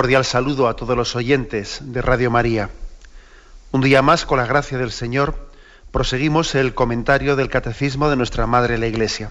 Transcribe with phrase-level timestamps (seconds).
[0.00, 2.70] Cordial saludo a todos los oyentes de Radio María.
[3.70, 5.34] Un día más, con la gracia del Señor,
[5.90, 9.30] proseguimos el comentario del Catecismo de nuestra Madre la Iglesia.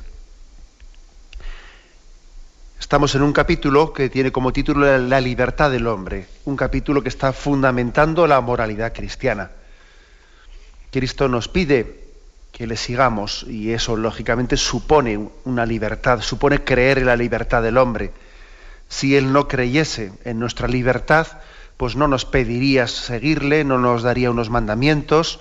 [2.80, 7.10] Estamos en un capítulo que tiene como título La libertad del hombre, un capítulo que
[7.10, 9.50] está fundamentando la moralidad cristiana.
[10.92, 12.10] Cristo nos pide
[12.52, 17.80] que le sigamos y eso lógicamente supone una libertad, supone creer en la libertad del
[17.80, 18.12] hombre
[18.90, 21.28] si Él no creyese en nuestra libertad,
[21.78, 25.40] pues no nos pediría seguirle, no nos daría unos mandamientos,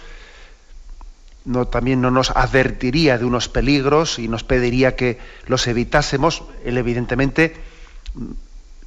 [1.45, 6.45] no, también no nos advertiría de unos peligros y nos pediría que los evitásemos.
[6.65, 7.57] Él evidentemente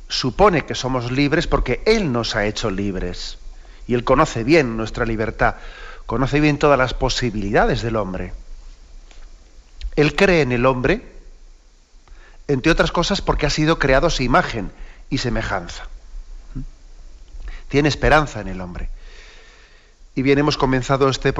[0.07, 3.39] supone que somos libres porque Él nos ha hecho libres.
[3.87, 5.55] Y Él conoce bien nuestra libertad,
[6.05, 8.33] conoce bien todas las posibilidades del hombre.
[9.95, 11.10] Él cree en el hombre
[12.51, 14.71] entre otras cosas porque ha sido creado su imagen
[15.09, 15.87] y semejanza.
[17.69, 18.89] Tiene esperanza en el hombre.
[20.13, 21.33] Y bien, hemos comenzado este,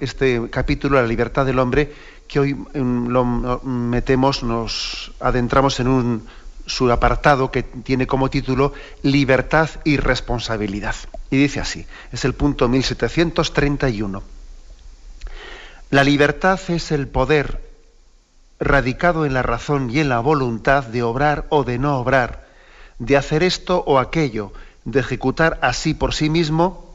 [0.00, 1.94] este capítulo, La libertad del hombre,
[2.26, 3.24] que hoy mm, lo
[3.64, 6.28] metemos, nos adentramos en un
[6.66, 10.94] su apartado que tiene como título Libertad y responsabilidad.
[11.30, 14.22] Y dice así, es el punto 1731.
[15.88, 17.67] La libertad es el poder
[18.60, 22.46] radicado en la razón y en la voluntad de obrar o de no obrar,
[22.98, 24.52] de hacer esto o aquello,
[24.84, 26.94] de ejecutar así por sí mismo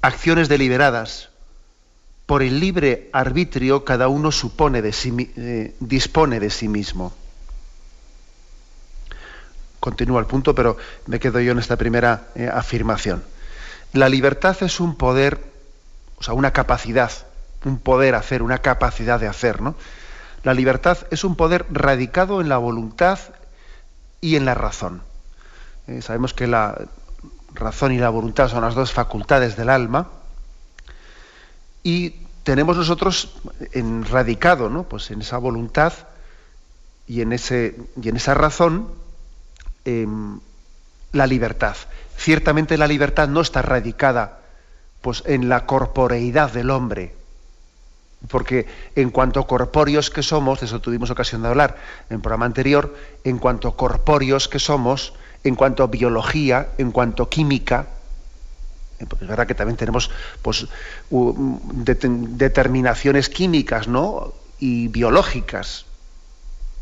[0.00, 1.30] acciones deliberadas.
[2.26, 7.12] Por el libre arbitrio cada uno supone de sí, eh, dispone de sí mismo.
[9.78, 10.76] Continúa el punto, pero
[11.06, 13.22] me quedo yo en esta primera eh, afirmación.
[13.92, 15.38] La libertad es un poder,
[16.18, 17.12] o sea, una capacidad,
[17.64, 19.76] un poder hacer, una capacidad de hacer, ¿no?
[20.46, 23.18] La libertad es un poder radicado en la voluntad
[24.20, 25.02] y en la razón.
[25.88, 26.86] Eh, sabemos que la
[27.52, 30.06] razón y la voluntad son las dos facultades del alma
[31.82, 32.10] y
[32.44, 33.34] tenemos nosotros
[33.72, 34.84] en radicado, ¿no?
[34.84, 35.92] Pues en esa voluntad
[37.08, 38.92] y en ese y en esa razón
[39.84, 40.38] em,
[41.10, 41.74] la libertad.
[42.16, 44.42] Ciertamente la libertad no está radicada
[45.00, 47.16] pues en la corporeidad del hombre,
[48.28, 51.76] porque en cuanto corpóreos que somos, de eso tuvimos ocasión de hablar
[52.08, 55.12] en el programa anterior, en cuanto corpóreos que somos,
[55.44, 57.86] en cuanto biología, en cuanto química,
[58.98, 60.10] eh, es verdad que también tenemos
[60.42, 60.66] pues,
[61.10, 64.32] determinaciones químicas ¿no?
[64.58, 65.84] y biológicas.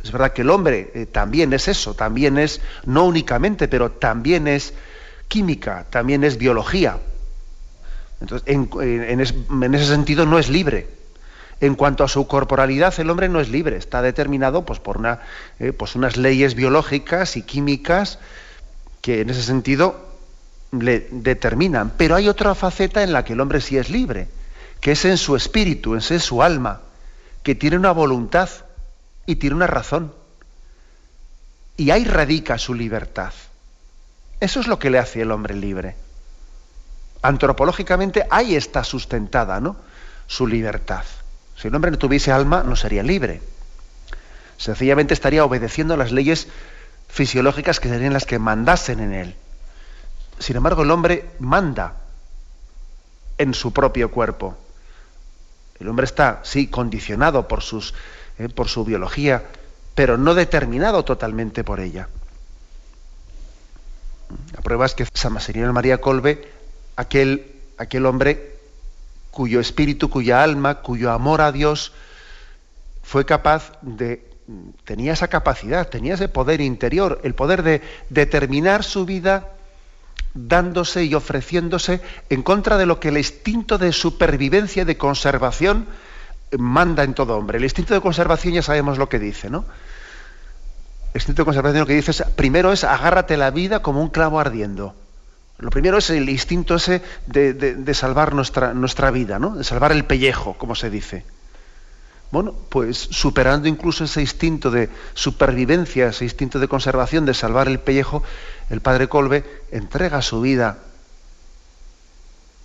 [0.02, 4.46] Es verdad que el hombre eh, también es eso, también es, no únicamente, pero también
[4.46, 4.74] es
[5.28, 6.98] química, también es biología.
[8.20, 11.03] Entonces, en ese sentido no es libre
[11.60, 15.00] en cuanto a su corporalidad, el hombre no es libre, está determinado pues, por
[15.58, 18.18] eh, pues unas leyes biológicas y químicas
[19.00, 20.08] que en ese sentido
[20.72, 21.92] le determinan.
[21.96, 24.28] Pero hay otra faceta en la que el hombre sí es libre,
[24.80, 26.80] que es en su espíritu, en su alma,
[27.42, 28.48] que tiene una voluntad
[29.26, 30.12] y tiene una razón.
[31.76, 33.32] Y ahí radica su libertad.
[34.40, 35.96] Eso es lo que le hace el hombre libre.
[37.22, 39.76] Antropológicamente ahí está sustentada ¿no?
[40.26, 41.04] su libertad.
[41.56, 43.40] Si el hombre no tuviese alma, no sería libre.
[44.56, 46.48] Sencillamente estaría obedeciendo las leyes
[47.08, 49.36] fisiológicas que serían las que mandasen en él.
[50.38, 51.94] Sin embargo, el hombre manda
[53.38, 54.56] en su propio cuerpo.
[55.78, 57.94] El hombre está, sí, condicionado por, sus,
[58.38, 59.44] eh, por su biología,
[59.94, 62.08] pero no determinado totalmente por ella.
[64.52, 65.36] La prueba es que San
[65.72, 66.50] María Colbe,
[66.96, 68.53] aquel, aquel hombre
[69.34, 71.92] cuyo espíritu, cuya alma, cuyo amor a Dios
[73.02, 74.24] fue capaz de,
[74.84, 79.50] tenía esa capacidad, tenía ese poder interior, el poder de determinar su vida
[80.34, 82.00] dándose y ofreciéndose
[82.30, 85.86] en contra de lo que el instinto de supervivencia, de conservación,
[86.56, 87.58] manda en todo hombre.
[87.58, 89.64] El instinto de conservación ya sabemos lo que dice, ¿no?
[91.12, 94.10] El instinto de conservación lo que dice es, primero es agárrate la vida como un
[94.10, 94.94] clavo ardiendo.
[95.58, 99.56] Lo primero es el instinto ese de, salvar nuestra, nuestra vida, ¿no?
[99.56, 101.24] de salvar el pellejo, como se dice.
[102.32, 107.78] Bueno, pues superando incluso ese instinto de supervivencia, ese instinto de conservación, de salvar el
[107.78, 108.24] pellejo,
[108.70, 110.78] el padre Colbe entrega su vida.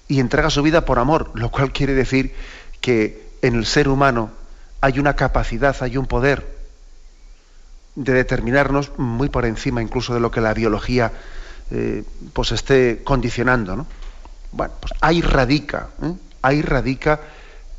[0.07, 2.33] Y entrega su vida por amor, lo cual quiere decir
[2.81, 4.31] que en el ser humano
[4.81, 6.57] hay una capacidad, hay un poder
[7.93, 11.11] de determinarnos muy por encima incluso de lo que la biología
[11.71, 13.75] eh, pues esté condicionando.
[13.75, 13.85] ¿no?
[14.51, 16.13] Bueno, pues ahí radica, ¿eh?
[16.41, 17.19] ahí radica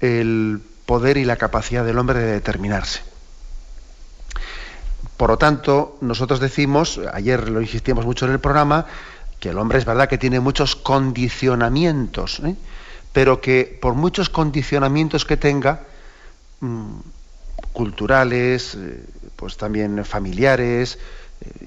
[0.00, 3.00] el poder y la capacidad del hombre de determinarse.
[5.16, 8.86] Por lo tanto, nosotros decimos, ayer lo insistimos mucho en el programa,
[9.38, 12.56] que el hombre es verdad que tiene muchos condicionamientos, ¿eh?
[13.12, 15.80] pero que por muchos condicionamientos que tenga,
[16.60, 17.00] mm,
[17.72, 18.78] culturales,
[19.36, 20.98] pues también familiares,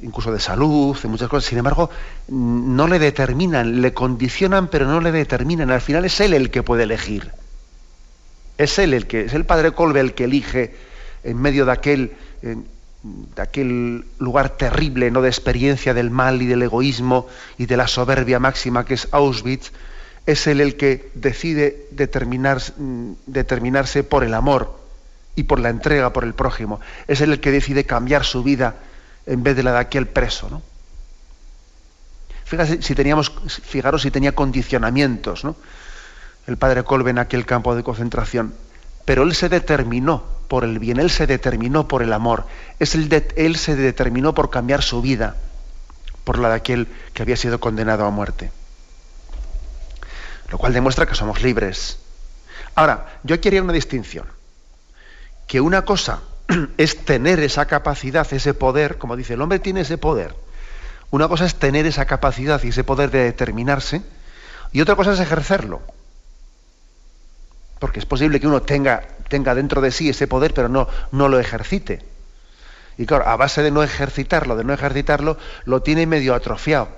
[0.02, 1.50] incluso de salud, de muchas cosas.
[1.50, 1.90] Sin embargo,
[2.28, 5.72] no le determinan, le condicionan, pero no le determinan.
[5.72, 7.32] Al final es él el que puede elegir.
[8.58, 10.76] Es él el que, es el padre Colbe el que elige
[11.24, 12.12] en medio de aquel,
[12.42, 17.28] de aquel lugar terrible, no de experiencia del mal y del egoísmo
[17.58, 19.72] y de la soberbia máxima que es Auschwitz,
[20.26, 22.62] es él el que decide determinar,
[23.26, 24.80] determinarse por el amor
[25.36, 26.80] y por la entrega por el prójimo.
[27.08, 28.76] Es él el que decide cambiar su vida
[29.26, 30.50] en vez de la de aquel preso.
[30.50, 30.62] ¿no?
[32.46, 35.56] Fíjate si teníamos, fijaros si tenía condicionamientos, ¿no?
[36.48, 38.54] el padre Colbe en aquel campo de concentración.
[39.06, 42.46] Pero él se determinó por el bien, él se determinó por el amor,
[42.80, 45.36] es el de, él se determinó por cambiar su vida
[46.24, 48.52] por la de aquel que había sido condenado a muerte.
[50.50, 51.98] Lo cual demuestra que somos libres.
[52.76, 54.28] Ahora, yo quería una distinción.
[55.48, 56.22] Que una cosa
[56.78, 60.36] es tener esa capacidad, ese poder, como dice, el hombre tiene ese poder.
[61.12, 64.02] Una cosa es tener esa capacidad y ese poder de determinarse,
[64.72, 65.82] y otra cosa es ejercerlo.
[67.80, 71.28] Porque es posible que uno tenga, tenga dentro de sí ese poder, pero no, no
[71.28, 72.02] lo ejercite.
[72.98, 76.90] Y claro, a base de no ejercitarlo, de no ejercitarlo, lo tiene medio atrofiado.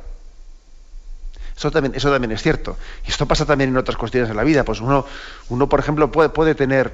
[1.56, 2.78] Eso también, eso también es cierto.
[3.06, 4.64] Y esto pasa también en otras cuestiones de la vida.
[4.64, 5.06] Pues uno,
[5.50, 6.94] uno por ejemplo, puede, puede tener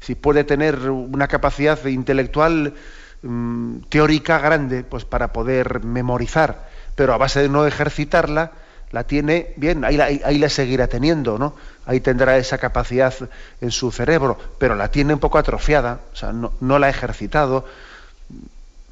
[0.00, 2.74] si puede tener una capacidad intelectual
[3.22, 8.52] mm, teórica grande, pues para poder memorizar, pero a base de no ejercitarla,
[8.92, 11.54] la tiene, bien, ahí, la seguirá teniendo, ¿no?
[11.86, 13.14] Ahí tendrá esa capacidad
[13.60, 17.64] en su cerebro, pero la tiene un poco atrofiada, o sea, no, la ha ejercitado.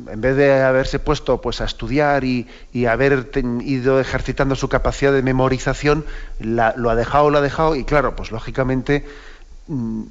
[0.07, 2.47] En vez de haberse puesto pues, a estudiar y,
[2.89, 3.31] haber
[3.65, 6.05] ido ejercitando su capacidad de memorización,
[6.39, 9.05] lo ha dejado, lo ha dejado, y claro, pues lógicamente
[9.67, 10.03] mm,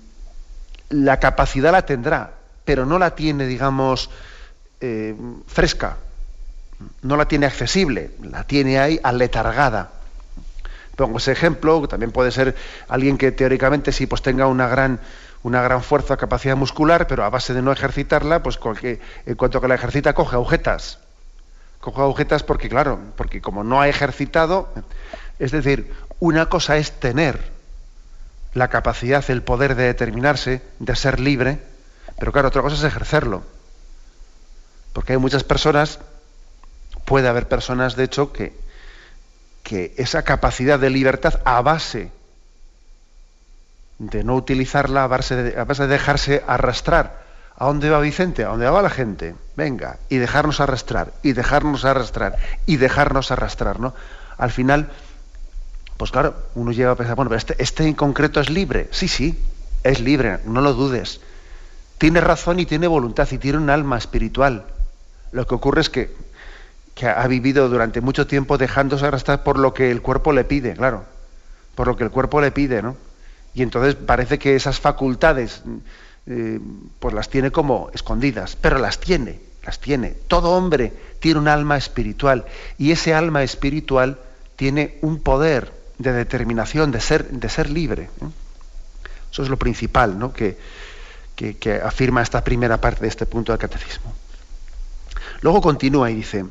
[0.89, 2.31] la capacidad la tendrá,
[2.65, 4.09] pero no la tiene, digamos,
[4.81, 5.15] eh,
[5.47, 5.97] fresca,
[7.01, 9.91] no la tiene accesible, la tiene ahí aletargada.
[10.95, 12.55] Pongo ese ejemplo, también puede ser
[12.87, 14.99] alguien que teóricamente sí pues tenga una gran,
[15.43, 19.67] una gran fuerza, capacidad muscular, pero a base de no ejercitarla, pues en cuanto que
[19.67, 20.99] la ejercita coge agujetas.
[21.79, 24.69] Coge agujetas porque, claro, porque como no ha ejercitado,
[25.37, 27.56] es decir, una cosa es tener
[28.53, 31.59] la capacidad, el poder de determinarse, de ser libre,
[32.19, 33.43] pero claro, otra cosa es ejercerlo.
[34.93, 35.99] Porque hay muchas personas,
[37.05, 38.53] puede haber personas, de hecho, que,
[39.63, 42.11] que esa capacidad de libertad a base
[43.99, 47.25] de no utilizarla, a base de, a base de dejarse arrastrar.
[47.57, 48.43] ¿A dónde va Vicente?
[48.43, 49.35] ¿A dónde va la gente?
[49.55, 52.37] Venga, y dejarnos arrastrar, y dejarnos arrastrar,
[52.67, 53.95] y dejarnos arrastrar, ¿no?
[54.37, 54.91] Al final,
[55.97, 58.87] pues claro, uno llega a pensar, bueno, pero este, este, en concreto es libre.
[58.91, 59.37] Sí, sí,
[59.83, 61.21] es libre, no lo dudes.
[61.97, 64.65] Tiene razón y tiene voluntad y tiene un alma espiritual.
[65.31, 66.15] Lo que ocurre es que,
[67.03, 71.05] ha vivido durante mucho tiempo dejándose arrastrar por lo que el cuerpo le pide, claro.
[71.75, 72.95] Por lo que el cuerpo le pide, ¿no?
[73.53, 75.61] Y entonces parece que esas facultades
[76.25, 76.59] eh,
[76.99, 80.15] pues las tiene como escondidas, pero las tiene, las tiene.
[80.27, 82.45] Todo hombre tiene un alma espiritual
[82.79, 84.19] y ese alma espiritual
[84.55, 88.09] tiene un poder de determinación, de ser, de ser libre.
[89.31, 90.33] Eso es lo principal ¿no?
[90.33, 90.57] que,
[91.35, 94.13] que, afirma esta primera parte de este punto del catecismo.
[95.41, 96.45] Luego continúa y dice,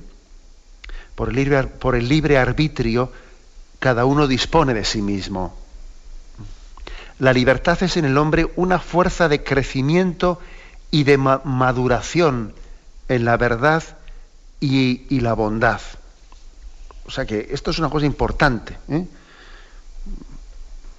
[1.14, 3.12] por el, libre, por el libre arbitrio
[3.78, 5.56] cada uno dispone de sí mismo.
[7.18, 10.40] La libertad es en el hombre una fuerza de crecimiento
[10.90, 12.54] y de maduración
[13.08, 13.82] en la verdad
[14.60, 15.80] y, y, la bondad.
[17.06, 18.76] O sea que esto es una cosa importante.
[18.88, 19.06] ¿eh?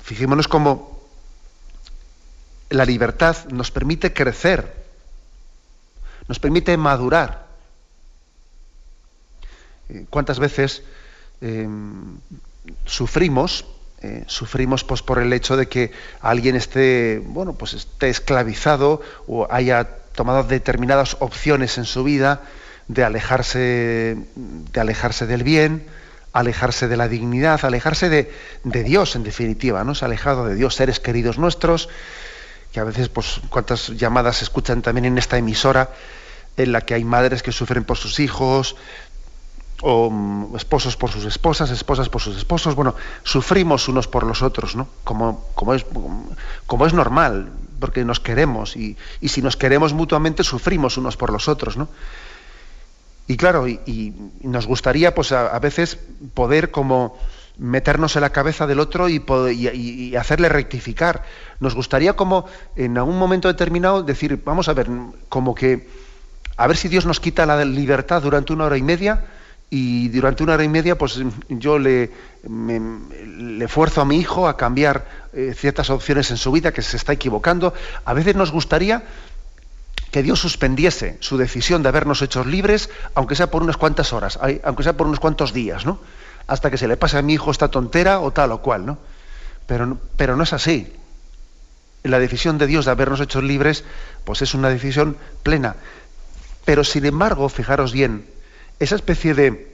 [0.08, 1.02] Fijémonos cómo
[2.70, 4.74] la libertad nos permite crecer,
[6.30, 7.46] nos permite madurar.
[9.90, 10.84] Eh, ¿Cuántas veces
[11.42, 12.20] em,
[12.86, 13.66] sufrimos,
[14.02, 19.46] eh, sufrimos pues, por el hecho de que alguien esté, bueno, pues esté esclavizado o
[19.52, 22.44] haya tomado determinadas opciones en su vida
[22.88, 25.86] de alejarse, de alejarse del bien,
[26.39, 29.96] alejarse de la dignidad, alejarse de, Dios, en definitiva, ¿no?
[29.96, 31.89] Se ha alejado de Dios, seres queridos nuestros,
[32.72, 35.89] que a veces, pues, cuántas llamadas se escuchan también en esta emisora,
[36.56, 38.75] en la que hay madres que sufren por sus hijos,
[39.82, 44.44] o mm, esposos por sus esposas, esposas por sus esposos, bueno, sufrimos unos por los
[44.44, 44.88] otros, ¿no?
[45.03, 45.86] Como, como, es,
[46.67, 51.32] como es normal, porque nos queremos, y, y si nos queremos mutuamente, sufrimos unos por
[51.32, 51.89] los otros, ¿no?
[53.27, 56.00] Y claro, y, nos gustaría, pues a, veces,
[56.34, 57.17] poder como
[57.57, 61.24] meternos en la cabeza del otro y, hacerle rectificar.
[61.60, 64.88] Nos gustaría como en algún momento determinado decir, vamos a ver,
[65.27, 65.88] como que
[66.55, 69.25] a ver si Dios nos quita la libertad durante una hora y media
[69.69, 71.19] y durante una hora y media pues
[71.50, 72.10] yo le,
[72.48, 76.98] le fuerzo a mi hijo a cambiar eh, ciertas opciones en su vida que se
[76.98, 77.74] está equivocando.
[78.05, 79.03] A veces nos gustaría
[80.18, 84.40] que Dios suspendiese su decisión de habernos hechos libres, aunque sea por unas cuantas horas,
[84.64, 86.00] aunque sea por unos cuantos días, ¿no?
[86.48, 88.98] Hasta que se le pase a mi hijo esta tontera o tal o cual, ¿no?
[89.68, 90.92] Pero, pero no es así.
[92.02, 93.84] La decisión de Dios de habernos hechos libres,
[94.24, 95.76] pues es una decisión plena.
[96.66, 98.26] Pero sin embargo, fijaros bien,
[98.80, 99.72] esa especie de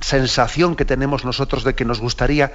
[0.00, 2.54] sensación que tenemos nosotros de que nos gustaría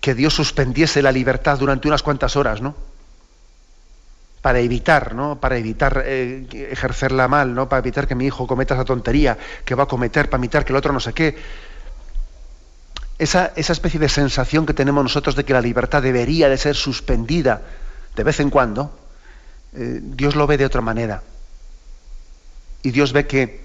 [0.00, 2.76] que Dios suspendiese la libertad durante unas cuantas horas, ¿no?
[4.42, 5.38] Para evitar, ¿no?
[5.38, 7.68] Para evitar eh, ejercerla mal, ¿no?
[7.68, 10.72] Para evitar que mi hijo cometa esa tontería que va a cometer, para evitar que
[10.72, 11.36] el otro no sé qué.
[13.18, 16.74] Esa, esa especie de sensación que tenemos nosotros de que la libertad debería de ser
[16.74, 17.60] suspendida
[18.16, 18.98] de vez en cuando,
[19.74, 21.22] eh, Dios lo ve de otra manera.
[22.82, 23.60] Y Dios ve que,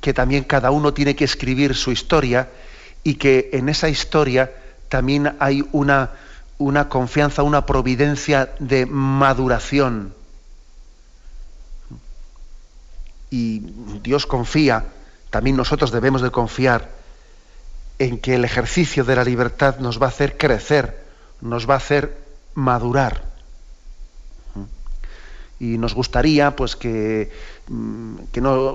[0.00, 2.48] que también cada uno tiene que escribir su historia
[3.04, 4.50] y que en esa historia
[4.88, 6.12] también hay una,
[6.58, 10.14] una confianza, una providencia de maduración.
[13.30, 13.60] Y
[14.02, 14.86] Dios confía,
[15.30, 16.90] también nosotros debemos de confiar
[17.98, 21.04] en que el ejercicio de la libertad nos va a hacer crecer,
[21.40, 22.16] nos va a hacer
[22.54, 23.27] madurar.
[25.60, 27.30] Y nos gustaría pues que,
[27.68, 28.16] mm,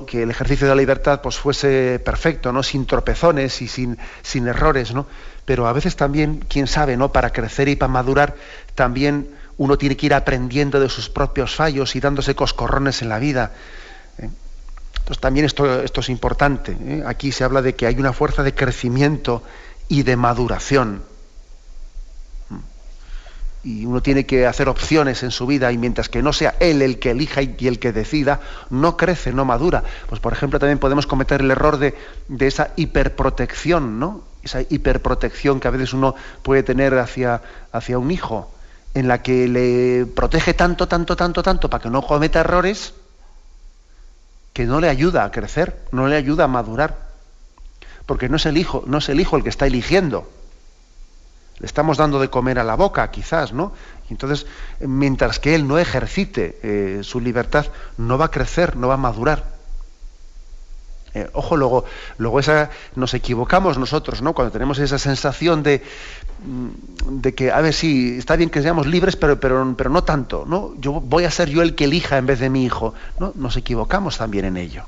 [0.06, 2.62] que, el ejercicio de la libertad pues, fuese perfecto, ¿no?
[2.62, 5.08] sin tropezones y sin, sin errores, ¿no?
[5.46, 7.12] pero a veces también, quién sabe, ¿no?
[7.12, 8.36] Para crecer y para madurar,
[8.76, 13.20] también uno tiene que ir aprendiendo de sus propios fallos y dándose coscorrones en la
[13.20, 13.52] vida.
[14.18, 14.30] ¿eh?
[14.98, 16.78] Entonces también esto, esto es importante.
[16.80, 17.04] ¿eh?
[17.06, 19.44] Aquí se habla de que hay una fuerza de crecimiento
[19.90, 21.04] y de maduración.
[23.64, 26.82] Y uno tiene que hacer opciones en su vida y mientras que no sea él
[26.82, 29.84] el que elija y el que decida, no crece, no madura.
[30.10, 31.96] Pues por ejemplo también podemos cometer el error de,
[32.28, 34.34] de esa hiperprotección, ¿no?
[34.44, 37.42] esa hiperprotección que a veces uno puede tener hacia,
[37.72, 38.52] hacia un hijo,
[38.94, 42.94] en la que le protege tanto, tanto, tanto, tanto para que no cometa errores,
[44.52, 47.12] que no le ayuda a crecer, no le ayuda a madurar.
[48.06, 50.30] Porque no es el hijo, no es el hijo el que está eligiendo.
[51.60, 53.74] Le estamos dando de comer a la boca, quizás, ¿no?
[54.10, 54.46] Entonces,
[54.80, 57.68] mientras que él no ejercite eh, su libertad,
[57.98, 59.54] no va a crecer, no va a madurar.
[61.16, 61.86] Eh, ojo, luego,
[62.18, 64.34] luego esa, nos equivocamos nosotros, ¿no?
[64.34, 65.84] Cuando tenemos esa sensación de,
[66.44, 70.04] mm, de que, a ver, sí, está bien que seamos libres, pero, pero, pero no
[70.04, 70.74] tanto, ¿no?
[70.80, 72.96] Yo voy a ser yo el que elija en vez de mi hijo.
[73.20, 73.32] ¿no?
[73.36, 74.86] Nos equivocamos también en ello.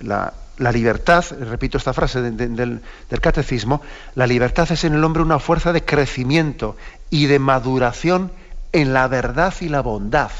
[0.00, 2.80] La, libertad, repito esta frase del,
[3.10, 3.82] del catecismo,
[4.14, 6.76] la libertad es en el hombre una fuerza de crecimiento
[7.10, 8.30] y de maduración
[8.72, 10.30] en la verdad y la bondad.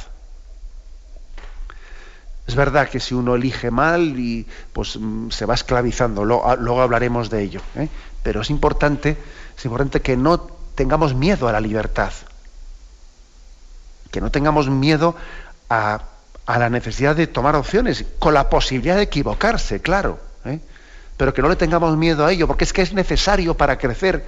[2.47, 6.83] Es verdad que si uno elige mal y pues mm, se va esclavizando, ah, luego,
[6.83, 7.61] hablaremos de ello.
[7.77, 7.89] ¿eh?
[8.23, 9.17] Pero es importante,
[9.57, 10.41] es importante que no
[10.75, 12.13] tengamos miedo a la libertad,
[14.11, 15.15] que no tengamos miedo
[15.71, 16.03] a,
[16.47, 20.61] la necesidad de tomar opciones, con la posibilidad de equivocarse, claro, ¿eh?
[21.17, 24.25] pero que no le tengamos miedo a ello, porque es que es necesario para crecer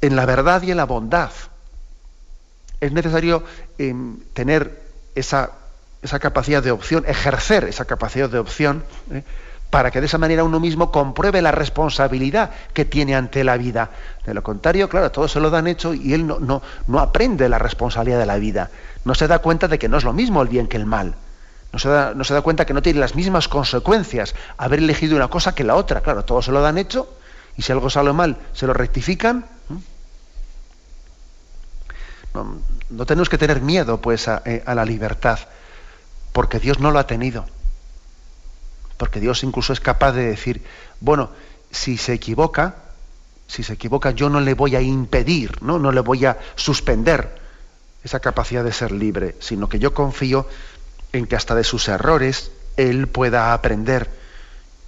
[0.00, 1.30] en la verdad y en la bondad.
[2.80, 3.42] Es necesario
[3.78, 4.82] em, tener
[5.16, 5.50] esa
[6.02, 9.24] esa capacidad de opción, ejercer esa capacidad de opción, ¿eh?
[9.70, 13.90] Para que de esa manera uno mismo compruebe la responsabilidad que tiene ante la vida.
[14.24, 17.48] De lo contrario, claro, todos se lo dan hecho y él no, no, no aprende
[17.48, 18.70] la responsabilidad de la vida.
[19.04, 21.14] No se da cuenta de que no es lo mismo el bien que el mal.
[21.72, 25.16] No se, da, no se da cuenta que no tiene las mismas consecuencias haber elegido
[25.16, 26.00] una cosa que la otra.
[26.00, 27.08] Claro, todos se lo dan hecho
[27.56, 29.44] y si algo sale mal, se lo rectifican.
[32.90, 35.40] No, tenemos que tener miedo pues eh, a la libertad
[36.32, 37.46] porque Dios no lo ha tenido.
[38.98, 40.62] Porque Dios incluso es capaz de decir,
[41.00, 41.30] bueno,
[41.70, 42.74] si se equivoca,
[43.46, 45.78] si se equivoca, yo no le voy a impedir, ¿no?
[45.78, 47.40] no le voy a suspender
[48.04, 50.46] esa capacidad de ser libre, sino que yo confío
[51.12, 54.10] en que hasta de sus errores él pueda aprender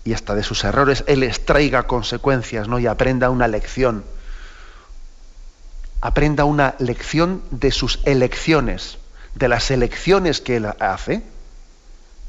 [0.05, 2.79] y hasta de sus errores él extraiga consecuencias, ¿no?
[2.79, 4.05] y aprenda una lección.
[6.01, 8.99] Aprenda una lección de sus elecciones,
[9.35, 11.23] de las elecciones que él hace,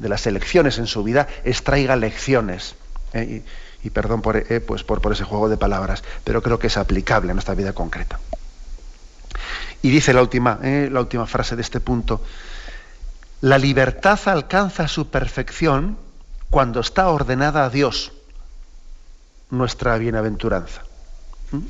[0.01, 2.75] de las elecciones en su vida, extraiga lecciones.
[3.13, 3.43] ¿eh?
[3.84, 7.31] y perdón por, eh, pues por, ese juego de palabras, pero creo que es aplicable
[7.31, 8.20] a nuestra vida concreta.
[9.81, 12.24] Y dice la última, eh, la última frase de este punto,
[13.41, 15.98] la libertad alcanza su perfección
[16.50, 18.12] cuando está ordenada a Dios,
[19.50, 20.84] nuestra bienaventuranza.
[21.51, 21.62] ¿Mm?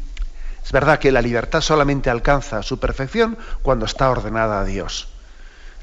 [0.64, 5.08] Es verdad que la libertad solamente alcanza su perfección cuando está ordenada a Dios.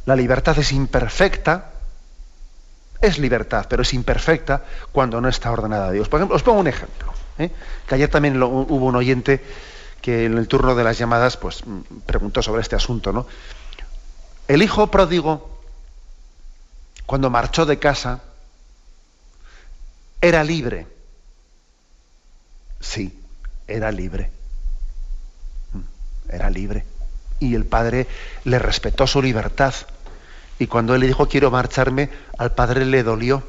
[0.05, 1.73] La libertad es imperfecta
[3.01, 6.09] es libertad, pero es imperfecta cuando no está ordenada a Dios.
[6.09, 7.13] Por ejemplo, os pongo un ejemplo.
[7.39, 7.51] ¿eh?
[7.87, 9.43] Que ayer también hubo un oyente
[10.03, 13.13] que en el turno de las llamadas pues, mm, preguntó sobre este asunto.
[13.13, 13.27] ¿no?
[14.49, 15.61] El hijo pródigo,
[17.07, 18.23] cuando marchó de casa,
[20.21, 20.87] era libre.
[22.81, 23.23] Sí,
[23.67, 24.31] era libre.
[25.73, 26.85] Mm, era libre.
[27.41, 28.09] Y el padre
[28.45, 29.73] le respetó su libertad
[30.59, 33.43] y cuando él le dijo quiero marcharme, al padre le dolió.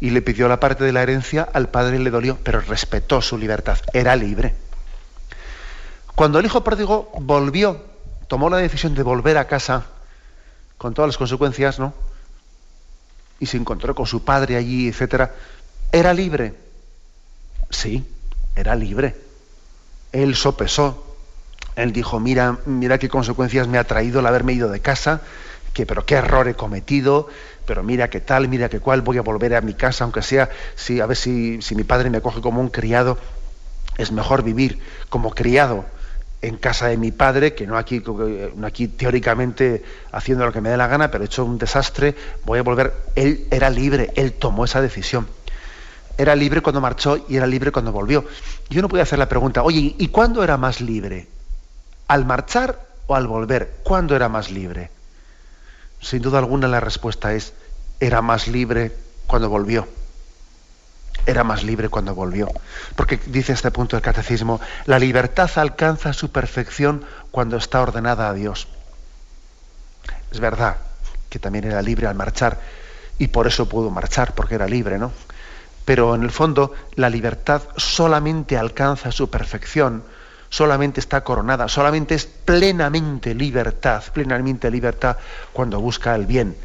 [0.00, 3.36] Y le pidió la parte de la herencia, al padre le dolió, pero respetó su
[3.36, 4.54] libertad, era libre.
[6.14, 7.84] Cuando el hijo pródigo volvió,
[8.28, 9.86] tomó la decisión de volver a casa,
[10.76, 11.92] con todas las consecuencias, ¿no?
[13.40, 15.34] Y se encontró con su padre allí, etcétera,
[15.90, 16.54] ¿era libre?
[17.70, 18.04] Sí,
[18.54, 19.16] era libre.
[20.12, 21.04] Él sopesó.
[21.76, 25.22] Él dijo, mira, mira qué consecuencias me ha traído el haberme ido de casa,
[25.74, 27.28] pero qué error he cometido,
[27.66, 30.50] pero mira qué tal, mira qué cual, voy a volver a mi casa, aunque sea,
[30.74, 33.18] si, a ver si, si mi padre me coge como un criado,
[33.96, 35.84] es mejor vivir como criado
[36.40, 38.02] en casa de mi padre, que no aquí,
[38.54, 42.14] no aquí teóricamente haciendo lo que me dé la gana, pero he hecho un desastre,
[42.44, 42.92] voy a volver.
[43.16, 45.26] Él era libre, él tomó esa decisión.
[46.16, 48.24] Era libre cuando marchó y era libre cuando volvió.
[48.70, 51.28] Yo no podía hacer la pregunta, oye, ¿y cuándo era más libre?
[52.06, 53.78] ¿Al marchar o al volver?
[53.82, 54.90] ¿Cuándo era más libre?
[56.00, 57.52] Sin duda alguna la respuesta es,
[58.00, 58.92] era más libre
[59.26, 59.88] cuando volvió.
[61.26, 62.48] Era más libre cuando volvió.
[62.96, 68.34] Porque dice este punto del catecismo, la libertad alcanza su perfección cuando está ordenada a
[68.34, 68.68] Dios.
[70.30, 70.76] Es verdad
[71.28, 72.58] que también era libre al marchar
[73.18, 75.12] y por eso pudo marchar, porque era libre, ¿no?
[75.84, 80.04] Pero en el fondo la libertad solamente alcanza su perfección
[80.50, 85.16] solamente está coronada, solamente es plenamente libertad, plenamente libertad
[85.52, 86.56] cuando busca el bien.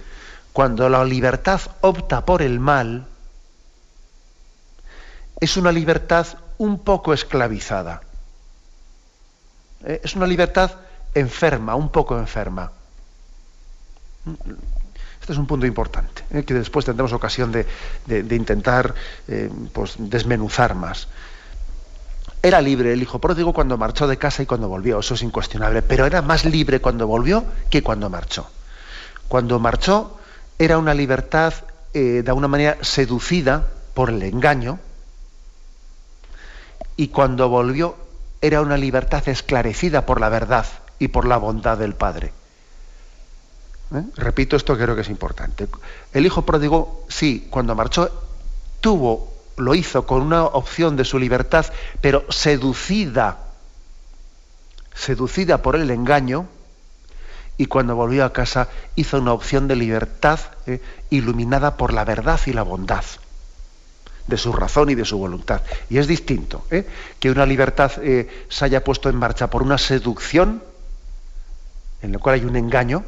[0.53, 3.07] Cuando la libertad opta por el mal,
[5.39, 8.01] es una libertad un poco esclavizada.
[9.83, 10.71] Eh, es una libertad
[11.13, 12.71] enferma, un poco enferma.
[15.19, 17.65] Este es un punto importante, eh, que después tendremos ocasión de,
[18.35, 18.93] intentar
[19.27, 21.07] eh, pues, desmenuzar más.
[22.45, 25.81] Era libre el hijo pródigo cuando marchó de casa y cuando volvió, eso es incuestionable,
[25.81, 28.49] pero era más libre cuando volvió que cuando marchó.
[29.29, 30.19] Cuando marchó
[30.59, 31.53] era una libertad
[31.93, 34.77] eh, de alguna manera seducida por el engaño
[36.97, 37.95] y cuando volvió
[38.41, 40.65] era una libertad esclarecida por la verdad
[40.99, 42.33] y por la bondad del Padre.
[43.95, 44.03] ¿Eh?
[44.17, 45.69] Repito esto, creo que es importante.
[46.11, 48.11] El hijo pródigo, sí, cuando marchó,
[48.81, 51.65] tuvo lo hizo con una opción de su libertad,
[52.01, 53.39] pero seducida,
[54.93, 56.47] seducida por el engaño,
[57.57, 62.39] y cuando volvió a casa hizo una opción de libertad eh, iluminada por la verdad
[62.45, 63.03] y la bondad
[64.27, 65.61] de su razón y de su voluntad.
[65.89, 66.87] Y es distinto eh,
[67.19, 70.63] que una libertad eh, se haya puesto en marcha por una seducción,
[72.01, 73.03] en la cual hay un engaño,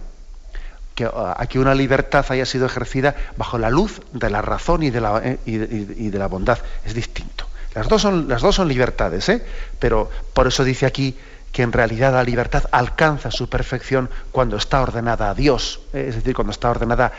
[0.96, 4.90] que ah, aquí una libertad haya sido ejercida bajo la luz de la razón y
[4.90, 6.58] de la, eh, y, de la bondad.
[6.84, 7.46] Es distinto.
[7.76, 9.46] Las dos son, las dos son libertades, ¿eh?
[9.78, 11.18] pero por eso dice aquí
[11.52, 16.06] que en realidad la libertad alcanza su perfección cuando está ordenada a Dios, ¿eh?
[16.08, 17.12] es decir, cuando está ordenada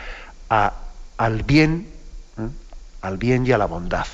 [0.49, 1.87] al bien,
[3.01, 4.07] al bien y a la bondad.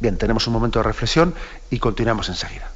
[0.00, 1.34] Bien, tenemos un momento de reflexión
[1.70, 2.70] y continuamos enseguida.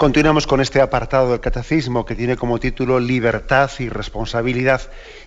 [0.00, 4.80] Continuamos con este apartado del catecismo que tiene como título Libertad y responsabilidad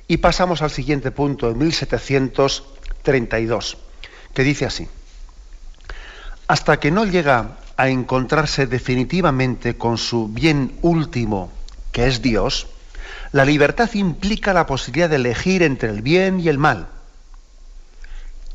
[0.08, 3.78] y pasamos al siguiente punto, en 1732,
[4.34, 4.88] que dice así.
[6.48, 11.52] Hasta que no llega a encontrarse definitivamente con su bien último,
[11.92, 12.66] que es Dios,
[13.32, 16.88] la libertad implica la posibilidad de elegir entre el bien y el mal,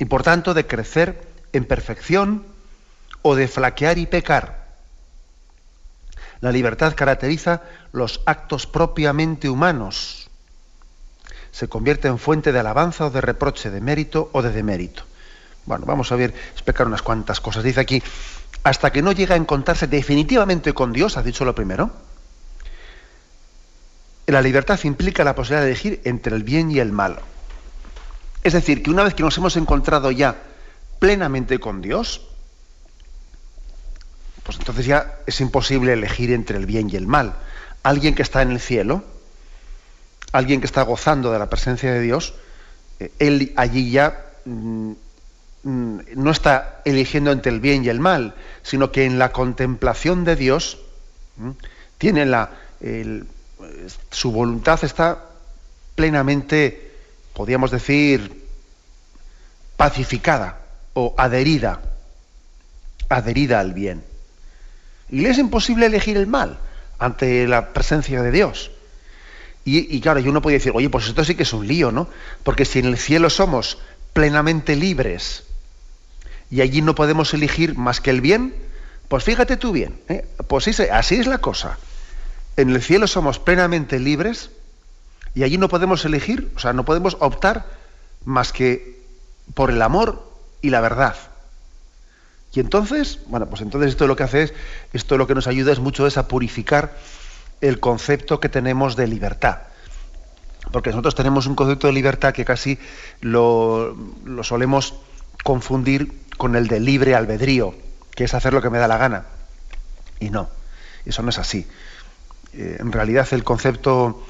[0.01, 2.45] y por tanto de crecer en perfección
[3.23, 4.58] o de flaquear y pecar.
[6.41, 10.29] La libertad caracteriza los actos propiamente humanos.
[11.51, 15.03] Se convierte en fuente de alabanza o de reproche, de mérito o de demérito.
[15.67, 17.65] Bueno, vamos a ver, explicar unas cuantas cosas.
[17.65, 18.03] Dice aquí,
[18.63, 21.91] hasta que no llega a encontrarse definitivamente con Dios, ha dicho lo primero,
[24.27, 27.19] la libertad implica la posibilidad de elegir entre el bien y el mal.
[28.45, 30.37] Es decir, que una vez que nos hemos encontrado ya
[30.99, 32.29] plenamente con Dios,
[34.49, 37.35] pues entonces ya es imposible elegir entre el bien y el mal.
[37.83, 39.05] Alguien que está en el cielo,
[40.33, 42.33] alguien que está gozando de la presencia de Dios,
[42.99, 44.93] eh, él allí ya mm,
[45.65, 50.25] mm, no está eligiendo entre el bien y el mal, sino que en la contemplación
[50.25, 50.79] de Dios
[51.37, 51.51] mm,
[51.99, 52.49] tiene la,
[54.11, 55.27] su voluntad está
[55.95, 56.95] plenamente,
[57.35, 58.47] podríamos decir,
[59.77, 60.59] pacificada
[60.95, 61.83] o adherida,
[63.11, 64.09] adherida al bien.
[65.11, 66.59] Y le es imposible elegir el mal
[66.99, 68.71] ante la presencia de Dios.
[69.65, 72.09] Y, claro, y uno puede decir, oye, pues esto sí que es un lío, ¿no?
[72.43, 73.77] Porque si en el cielo somos
[74.15, 75.45] plenamente libres
[76.51, 78.55] y allí no podemos elegir más que el bien,
[79.09, 80.25] pues fíjate tú bien, ¿eh?
[80.47, 81.77] pues sí, así es la cosa
[82.59, 84.51] en el cielo somos plenamente libres
[85.35, 87.67] y allí no podemos elegir, o sea, no podemos optar
[88.25, 89.01] más que
[89.55, 90.29] por el amor
[90.61, 91.15] y la verdad.
[92.53, 94.55] Y entonces, bueno, pues entonces esto lo que hace es,
[94.93, 96.97] esto lo que nos ayuda es mucho es a purificar
[97.61, 99.59] el concepto que tenemos de libertad.
[100.73, 102.79] Porque nosotros tenemos un concepto de libertad que casi
[103.21, 103.97] lo,
[104.43, 104.95] solemos
[105.45, 107.75] confundir con el de libre albedrío,
[108.15, 109.25] que es hacer lo que me da la gana.
[110.21, 110.49] Y no,
[111.05, 111.67] eso no es así.
[112.53, 114.25] Eh, en realidad el concepto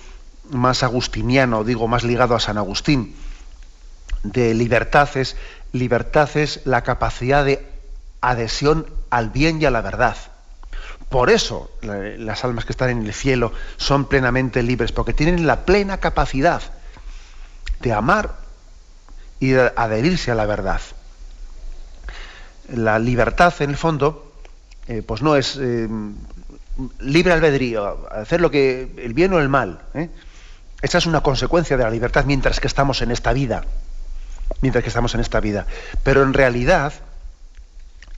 [0.50, 3.14] más agustiniano, digo, más ligado a San Agustín,
[4.22, 5.36] de libertad es,
[5.72, 7.77] libertad es la capacidad de
[8.20, 10.16] adhesión al bien y a la verdad.
[11.08, 15.64] Por eso las almas que están en el cielo son plenamente libres, porque tienen la
[15.64, 16.62] plena capacidad
[17.80, 18.34] de amar
[19.40, 20.80] y de adherirse a la verdad.
[22.74, 24.32] La libertad, en el fondo,
[24.86, 25.88] eh, pues no es eh,
[27.00, 29.80] libre albedrío, hacer lo que el bien o el mal.
[29.94, 30.10] ¿eh?
[30.82, 33.64] Esa es una consecuencia de la libertad mientras que estamos en esta vida.
[34.60, 35.66] Mientras que estamos en esta vida.
[36.02, 36.92] Pero en realidad,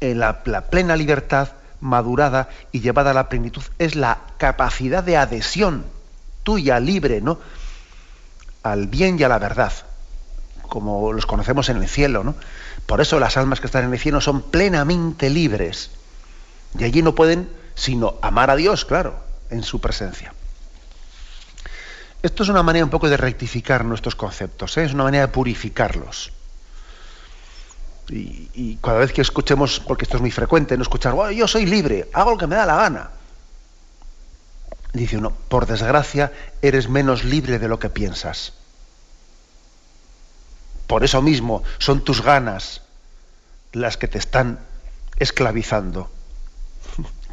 [0.00, 1.48] eh, la, plena libertad
[1.80, 5.84] madurada y llevada a la plenitud es la capacidad de adhesión
[6.42, 7.38] tuya, libre, ¿no?
[8.62, 9.72] Al bien y a la verdad,
[10.68, 12.34] como los conocemos en el cielo, ¿no?
[12.86, 15.90] Por eso las almas que están en el cielo son plenamente libres.
[16.78, 19.18] Y allí no pueden sino amar a Dios, claro,
[19.50, 20.34] en su presencia.
[22.22, 24.84] Esto es una manera un poco de rectificar nuestros conceptos, ¿eh?
[24.84, 26.32] es una manera de purificarlos.
[28.08, 32.08] Y, cada vez que escuchemos, porque esto es muy frecuente, no escuchar, yo soy libre,
[32.12, 33.10] hago lo que me da la gana.
[34.92, 36.32] Dice uno, por desgracia,
[36.62, 38.54] eres menos libre de lo que piensas.
[40.88, 42.82] Por eso mismo son tus ganas
[43.72, 44.58] las que te están
[45.16, 46.10] esclavizando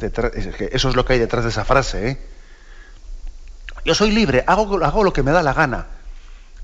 [0.72, 2.10] eso es lo que hay detrás de esa frase.
[2.10, 2.18] ¿eh?
[3.84, 5.86] Yo soy libre, hago, hago lo que me da la gana.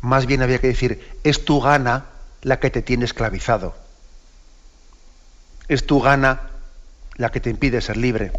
[0.00, 2.06] Más bien había que decir, es tu gana
[2.42, 3.74] la que te tiene esclavizado.
[5.68, 6.40] Es tu gana
[7.16, 8.32] la que te impide ser libre.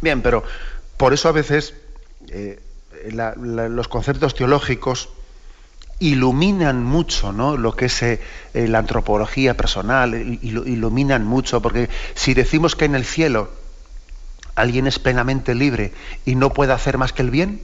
[0.00, 0.44] Bien, pero
[0.96, 1.74] por eso a veces
[2.28, 2.60] eh,
[3.12, 5.08] los conceptos teológicos
[5.98, 7.56] iluminan mucho ¿no?
[7.56, 8.20] lo que es eh,
[8.54, 13.50] la antropología personal, iluminan mucho, porque si decimos que en el cielo
[14.54, 15.92] alguien es plenamente libre
[16.24, 17.60] y no puede hacer más que el bien,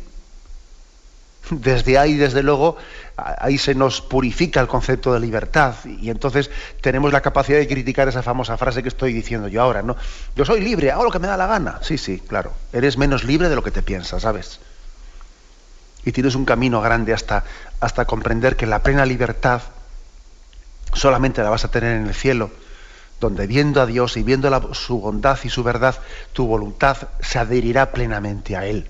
[1.50, 2.76] desde ahí, desde luego,
[3.16, 8.08] ahí se nos purifica el concepto de libertad y entonces tenemos la capacidad de criticar
[8.08, 9.96] esa famosa frase que estoy diciendo yo ahora, ¿no?
[10.36, 11.78] Yo soy libre, hago lo que me da la gana.
[11.82, 12.52] Sí, sí, claro.
[12.72, 14.60] Eres menos libre de lo que te piensas, ¿sabes?
[16.04, 17.44] Y tienes un camino grande hasta,
[17.80, 19.62] hasta comprender que la plena libertad
[20.92, 22.50] solamente la vas a tener en el cielo
[23.20, 25.96] donde viendo a Dios y viendo su bondad y su verdad,
[26.32, 28.88] tu voluntad se adherirá plenamente a Él.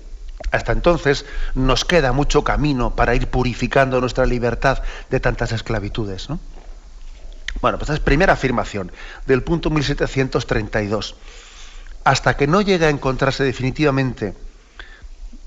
[0.51, 6.27] Hasta entonces nos queda mucho camino para ir purificando nuestra libertad de tantas esclavitudes.
[7.61, 8.91] Bueno, pues es primera afirmación
[9.25, 11.15] del punto 1732.
[12.05, 14.33] hasta que no llegue a encontrarse definitivamente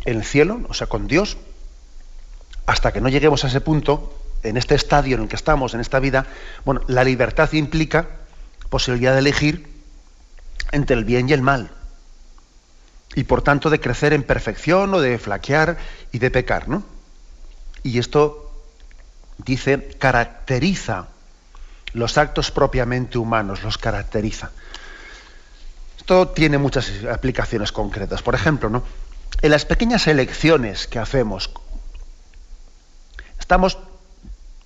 [0.05, 1.39] en el cielo, o sea, con Dios,
[2.67, 5.81] hasta que no lleguemos a ese punto, en este estadio en el que estamos, en
[5.81, 6.27] esta vida,
[6.65, 8.09] bueno, la libertad implica
[8.69, 9.69] posibilidad de elegir
[10.73, 11.71] entre el bien y el mal.
[13.15, 15.77] Y por tanto de crecer en perfección o de flaquear
[16.13, 16.83] y de pecar, ¿no?
[17.83, 18.51] Y esto,
[19.39, 21.09] dice, caracteriza
[21.93, 24.51] los actos propiamente humanos, los caracteriza.
[25.99, 28.23] Esto tiene muchas aplicaciones concretas.
[28.23, 28.83] Por ejemplo, ¿no?
[29.41, 31.51] en las pequeñas elecciones que hacemos,
[33.41, 33.79] estamos,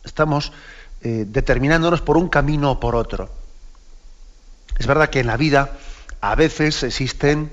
[0.04, 0.52] estamos
[1.02, 3.30] eh, determinándonos por un camino o por otro.
[4.78, 5.72] Es verdad que en la vida
[6.20, 7.52] a veces existen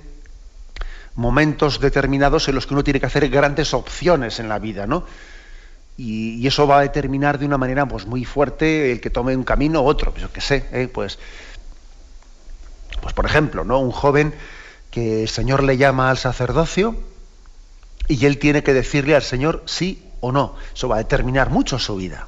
[1.15, 5.05] momentos determinados en los que uno tiene que hacer grandes opciones en la vida, ¿no?
[5.95, 9.43] Y, eso va a determinar de una manera pues, muy fuerte el que tome un
[9.43, 10.13] camino u otro.
[10.15, 10.89] Yo qué sé, ¿eh?
[10.91, 11.19] pues,
[13.01, 13.79] pues por ejemplo, ¿no?
[13.79, 14.33] Un joven
[14.89, 16.95] que el Señor le llama al sacerdocio
[18.07, 20.55] y él tiene que decirle al Señor sí o no.
[20.73, 22.27] Eso va a determinar mucho su vida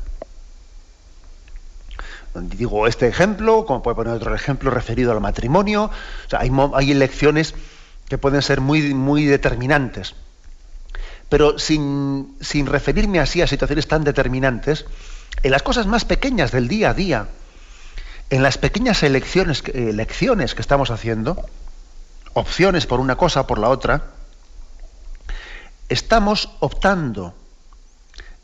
[2.42, 5.90] digo este ejemplo, como puede poner otro ejemplo referido al matrimonio,
[6.32, 7.56] hay, hay, elecciones
[8.10, 10.16] que pueden ser muy, muy determinantes.
[11.30, 14.86] Pero sin, referirme así a situaciones tan determinantes,
[15.44, 17.28] en las cosas más pequeñas del día a día,
[18.30, 21.50] en las pequeñas elecciones, elecciones que estamos haciendo,
[22.34, 24.12] opciones por una cosa o por la otra,
[25.90, 27.34] estamos optando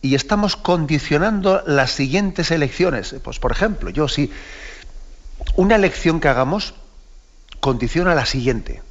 [0.02, 3.15] y estamos condicionando las siguientes elecciones.
[3.24, 4.32] Pues, por ejemplo, yo si
[5.56, 6.74] una elección que hagamos
[7.60, 8.82] condiciona la siguiente.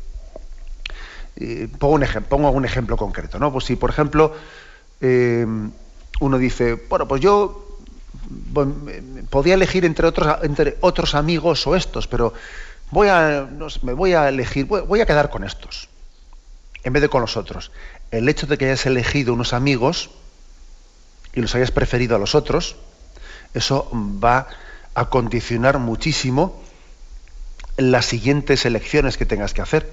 [1.79, 3.53] Pongo, un ejemplo, pongo un ejemplo concreto, ¿no?
[3.53, 4.35] Pues si, por ejemplo,
[5.01, 5.47] eh,
[6.21, 7.79] uno dice, bueno, pues yo
[9.31, 12.33] podía elegir entre otros, entre otros amigos o estos, pero
[12.91, 13.49] voy a,
[13.83, 15.89] me voy a elegir, voy a quedar con estos,
[16.85, 17.73] en vez de con los otros.
[18.11, 20.11] El hecho de que hayas elegido unos amigos,
[21.35, 22.77] y los hayas preferido a los otros,
[23.55, 24.49] eso va
[24.95, 26.61] a condicionar muchísimo
[27.77, 29.91] las siguientes elecciones que tengas que hacer.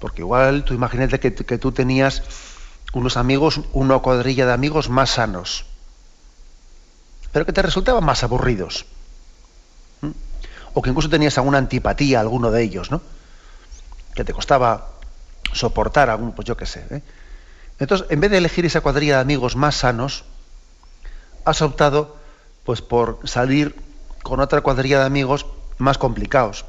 [0.00, 2.22] Porque igual tú imagínate que, tú tenías
[2.92, 5.66] unos amigos, una cuadrilla de amigos más sanos,
[7.32, 8.86] pero que te resultaban más aburridos.
[10.72, 13.02] O que incluso tenías alguna antipatía a alguno de ellos, ¿no?
[14.14, 14.88] Que te costaba
[15.52, 16.84] soportar algún, pues yo qué sé.
[16.90, 17.02] ¿eh?
[17.78, 20.24] Entonces, en vez de elegir esa cuadrilla de amigos más sanos,
[21.44, 22.16] has optado
[22.64, 23.74] pues por salir
[24.22, 25.46] con otra cuadrilla de amigos
[25.78, 26.64] más complicados,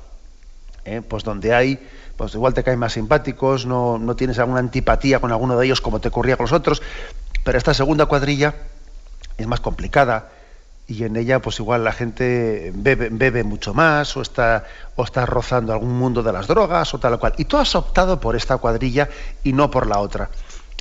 [0.86, 1.02] ¿eh?
[1.02, 1.80] pues donde hay,
[2.22, 5.82] pues igual te caen más simpáticos, no, no, tienes alguna antipatía con alguno de ellos
[5.82, 6.84] como te ocurría con los otros,
[7.44, 8.54] pero esta segunda cuadrilla
[9.40, 10.30] es más complicada
[10.86, 15.74] y en ella pues igual la gente bebe, mucho más o está, o está rozando
[15.74, 17.34] algún mundo de las drogas o tal o cual.
[17.38, 19.10] Y tú has optado por esta cuadrilla
[19.44, 20.30] y no por la otra.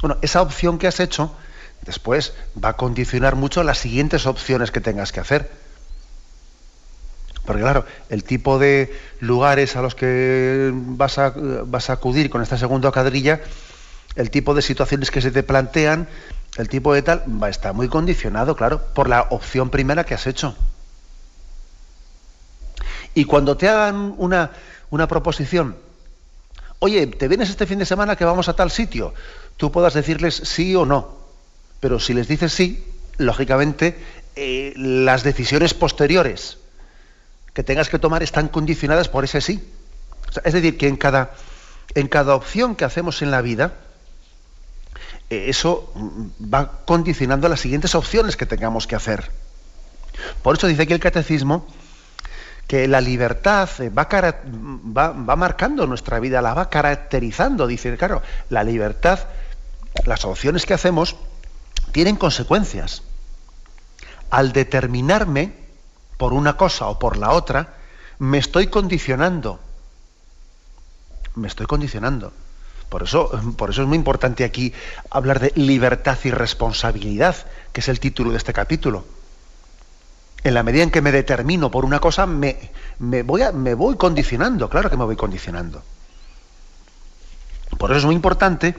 [0.03, 1.35] Bueno, esa opción que has hecho
[1.81, 5.51] después va a condicionar mucho las siguientes opciones que tengas que hacer.
[7.51, 11.35] Porque claro, el tipo de lugares a los que vas a,
[11.89, 13.41] acudir con esta segunda cuadrilla,
[14.15, 16.07] el tipo de situaciones que se te plantean,
[16.59, 20.15] el tipo de tal, va a estar muy condicionado, claro, por la opción primera que
[20.15, 20.55] has hecho.
[23.15, 24.53] Y cuando te hagan una,
[24.91, 25.75] una proposición,
[26.79, 29.13] oye, ¿te vienes este fin de semana que vamos a tal sitio?
[29.57, 31.17] Tú puedas decirles sí o no.
[31.81, 32.85] Pero si les dices sí,
[33.19, 33.99] lógicamente
[34.37, 36.61] eh, las decisiones posteriores
[37.55, 39.63] que tengas que tomar están condicionadas por ese sí.
[40.45, 41.33] es decir, que en cada,
[41.95, 43.75] en cada opción que hacemos en la vida,
[45.31, 49.31] eh, eso mm, va condicionando las siguientes opciones que tengamos que hacer.
[50.43, 51.67] Por eso dice aquí el catecismo
[52.67, 57.67] que la libertad eh, va, va, va, marcando nuestra vida, la va caracterizando.
[57.67, 59.21] Dice, claro, la libertad,
[60.05, 61.17] las opciones que hacemos,
[61.93, 63.03] tienen consecuencias.
[64.31, 65.53] Al determinarme
[66.21, 67.77] por una cosa o por la otra,
[68.19, 69.59] me estoy condicionando.
[71.35, 72.31] Me estoy condicionando.
[72.91, 74.75] Por eso, por eso es muy importante aquí
[75.11, 77.37] hablar de libertad y responsabilidad,
[77.73, 79.07] que es el título de este capítulo.
[80.45, 82.55] En la medida en que me determino por una cosa, me,
[83.25, 85.83] voy, me voy condicionando, claro que me voy condicionando.
[87.79, 88.75] Por eso es muy importante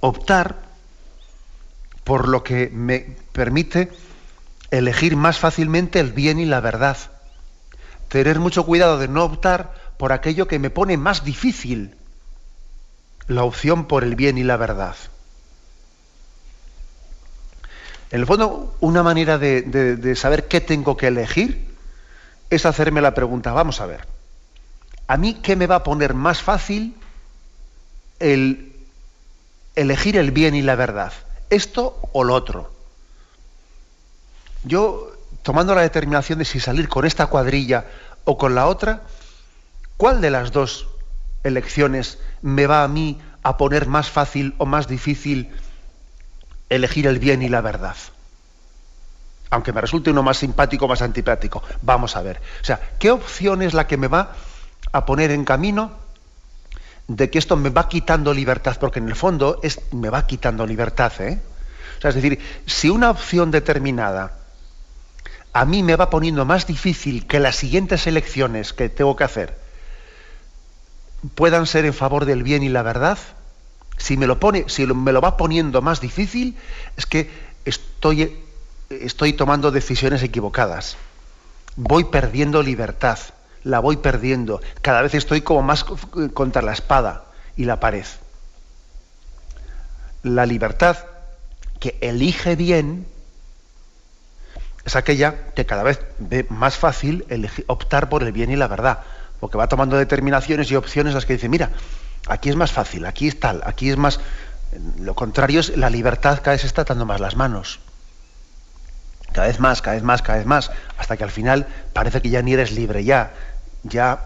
[0.00, 0.56] optar
[2.04, 3.00] por lo que me
[3.32, 3.90] permite
[4.70, 6.96] elegir más fácilmente el bien y la verdad.
[8.08, 11.96] Tener mucho cuidado de no optar por aquello que me pone más difícil,
[13.26, 14.96] la opción por el bien y la verdad.
[18.10, 21.68] En el fondo, una manera de, de saber qué tengo que elegir
[22.50, 24.06] es hacerme la pregunta, vamos a ver,
[25.06, 26.96] ¿a mí qué me va a poner más fácil
[28.18, 28.70] el
[29.74, 31.12] elegir el bien y la verdad.
[31.48, 32.70] Esto o lo otro.
[34.64, 37.86] Yo, tomando la determinación de si salir con esta cuadrilla
[38.24, 39.02] o con la otra,
[39.96, 40.88] ¿cuál de las dos
[41.42, 45.50] elecciones me va a mí a poner más fácil o más difícil
[46.68, 47.96] elegir el bien y la verdad?
[49.48, 51.62] Aunque me resulte uno más simpático o más antipático.
[51.82, 52.40] Vamos a ver.
[52.60, 54.36] O sea, ¿qué opción es la que me va
[54.92, 55.92] a poner en camino
[57.08, 58.76] de que esto me va quitando libertad?
[58.78, 61.12] Porque en el fondo es, me va quitando libertad.
[61.18, 61.40] ¿eh?
[61.98, 64.39] O sea, es decir, si una opción determinada
[65.52, 69.56] a mí me va poniendo más difícil que las siguientes elecciones que tengo que hacer
[71.34, 73.18] puedan ser en favor del bien y la verdad,
[73.98, 76.56] si me lo pone, si me lo va poniendo más difícil,
[76.96, 77.30] es que
[77.64, 78.38] estoy,
[78.88, 80.96] estoy tomando decisiones equivocadas.
[81.76, 83.18] Voy perdiendo libertad,
[83.64, 84.60] la voy perdiendo.
[84.82, 87.24] Cada vez estoy como más contra la espada
[87.56, 88.06] y la pared.
[90.22, 90.96] La libertad
[91.78, 93.06] que elige bien
[94.90, 97.24] es aquella que cada vez ve más fácil
[97.68, 98.98] optar por el bien y la verdad,
[99.38, 101.70] porque va tomando determinaciones y opciones las que dice, mira,
[102.26, 104.18] aquí es más fácil, aquí es tal, aquí es más...
[104.98, 107.78] Lo contrario es la libertad cada vez está dando más las manos.
[109.32, 112.30] Cada vez más, cada vez más, cada vez más, hasta que al final parece que
[112.30, 113.32] ya ni eres libre, ya,
[113.84, 114.24] ya,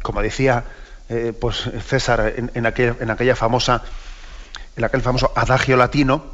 [0.00, 0.64] como decía
[1.10, 2.64] eh, pues César en, en
[3.10, 3.82] aquella famosa,
[4.76, 6.24] en aquel famoso adagio latino,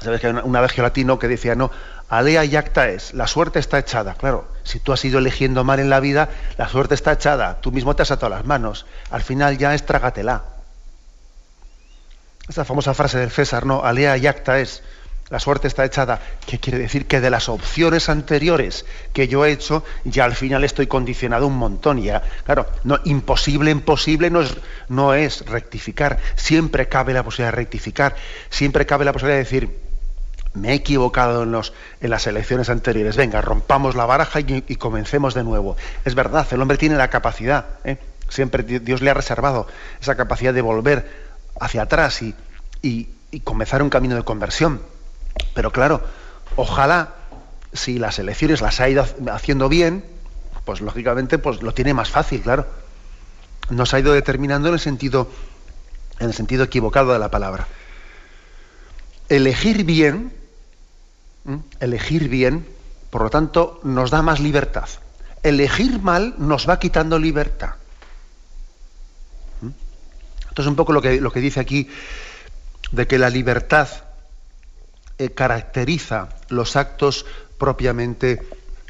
[0.00, 1.70] sabes que hay un adagio latino que decía, no,
[2.08, 4.14] alea yacta es, la suerte está echada.
[4.14, 7.72] Claro, si tú has ido eligiendo mal en la vida, la suerte está echada, tú
[7.72, 8.86] mismo te has atado las manos.
[9.10, 10.44] Al final ya es trágatela.
[12.48, 14.82] Esta famosa frase del César, no, alea yacta es,
[15.28, 19.50] la suerte está echada, que quiere decir que de las opciones anteriores que yo he
[19.50, 22.00] hecho, ya al final estoy condicionado un montón.
[22.00, 24.54] Ya, claro, no, imposible, imposible no es,
[24.88, 26.18] no es rectificar.
[26.36, 28.14] Siempre cabe la posibilidad de rectificar.
[28.50, 29.85] Siempre cabe la posibilidad de decir,
[30.56, 35.34] me he equivocado en, los, en las elecciones anteriores, venga, rompamos la baraja y, comencemos
[35.34, 35.76] de nuevo.
[36.04, 37.98] Es verdad, el hombre tiene la capacidad, ¿eh?
[38.28, 39.68] siempre Dios le ha reservado
[40.00, 41.08] esa capacidad de volver
[41.60, 42.34] hacia atrás y,
[42.82, 44.80] y comenzar un camino de conversión.
[45.54, 46.02] Pero claro,
[46.56, 47.14] ojalá
[47.72, 50.04] si las elecciones las ha ido haciendo bien,
[50.64, 52.66] pues lógicamente pues lo tiene más fácil, claro.
[53.70, 55.28] Nos ha ido determinando en el sentido,
[56.18, 57.66] en el sentido equivocado de la palabra.
[59.28, 60.32] Elegir bien
[61.80, 62.66] Elegir bien,
[63.10, 64.88] por lo tanto, nos da más libertad.
[65.42, 67.74] Elegir mal nos va quitando libertad.
[70.48, 71.88] Esto es un poco lo que, lo que dice aquí,
[72.90, 73.88] de que la libertad
[75.18, 77.26] eh, caracteriza los actos
[77.58, 78.42] propiamente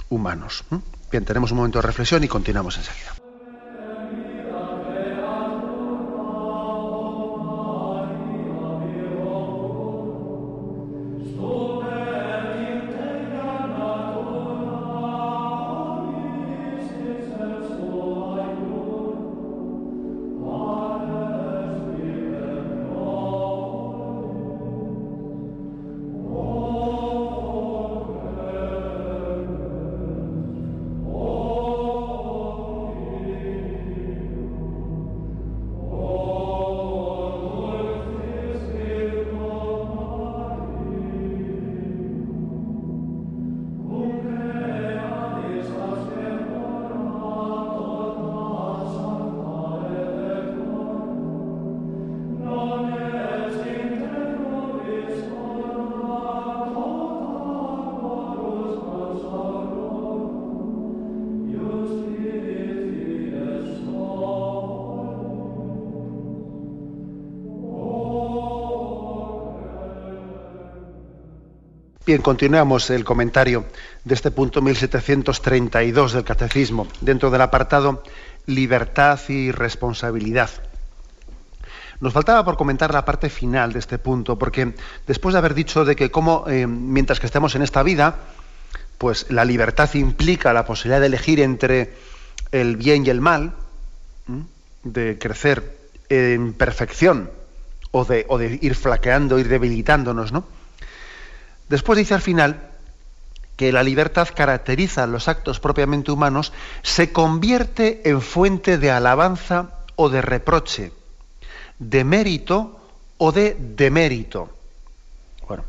[0.08, 0.64] humanos.
[1.10, 3.25] Bien, tenemos un momento de reflexión y continuamos enseguida.
[72.06, 73.64] Bien, continuamos el comentario
[74.04, 78.04] de este punto 1732 del Catecismo, dentro del apartado
[78.46, 80.48] Libertad y responsabilidad.
[81.98, 84.72] Nos faltaba por comentar la parte final de este punto, porque
[85.04, 88.14] después de haber dicho de que como eh, mientras que estemos en esta vida,
[88.98, 91.92] pues la libertad implica la posibilidad de elegir entre
[92.52, 93.52] el bien y el mal,
[94.84, 95.76] de crecer
[96.08, 97.32] en perfección
[97.90, 100.44] o de, o de ir flaqueando, ir debilitándonos, ¿no?
[101.68, 102.70] Después dice al final
[103.56, 106.52] que la libertad caracteriza los actos propiamente humanos,
[106.82, 110.92] se convierte en fuente de alabanza o de reproche,
[111.78, 112.78] de mérito
[113.16, 114.50] o de demérito.
[115.48, 115.64] Bueno,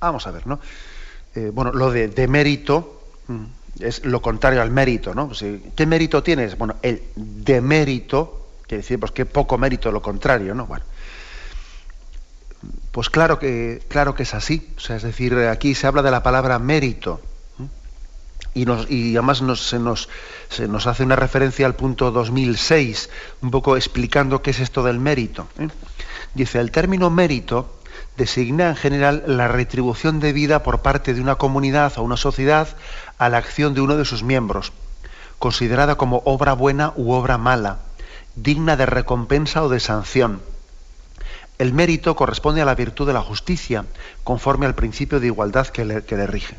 [0.00, 0.60] vamos a ver, ¿no?
[1.34, 3.44] Eh, bueno, lo de demérito mm,
[3.80, 5.30] es lo contrario al mérito, ¿no?
[5.74, 6.58] ¿Qué mérito tienes?
[6.58, 10.66] Bueno, el demérito Quiere decir, pues qué poco mérito, lo contrario, ¿no?
[10.66, 10.84] Bueno.
[12.92, 14.72] Pues claro que, claro que es así.
[14.76, 17.20] O sea, es decir, aquí se habla de la palabra mérito.
[18.54, 23.10] Y, nos, y además nos, se, nos, hace una referencia al punto 2006,
[23.42, 25.46] un poco explicando qué es esto del mérito.
[25.58, 25.68] ¿eh?
[26.32, 27.76] Dice, el término mérito
[28.16, 32.68] designa en general la retribución de vida por parte de una comunidad o una sociedad
[33.18, 34.72] a la acción de uno de sus miembros,
[35.38, 37.80] considerada como obra buena u obra mala,
[38.36, 40.40] digna de recompensa o de sanción.
[41.58, 43.86] El mérito corresponde a la virtud de la justicia,
[44.24, 46.56] conforme al principio de igualdad que le, rige.